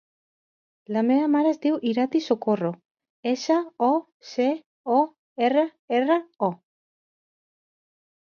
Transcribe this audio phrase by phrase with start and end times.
[0.95, 2.71] La meva mare es diu Irati Socorro:
[3.31, 3.57] essa,
[3.87, 3.89] o,
[4.31, 4.47] ce,
[4.95, 4.97] o,
[5.49, 5.67] erra,
[5.99, 6.17] erra,
[6.49, 6.51] o.